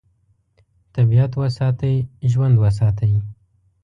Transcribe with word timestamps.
طبیعت 0.95 1.31
وساتئ، 1.41 1.95
ژوند 2.31 2.55
وساتئ. 2.63 3.13